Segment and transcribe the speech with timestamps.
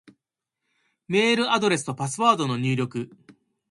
[1.07, 3.11] メールアドレスとパスワードの入力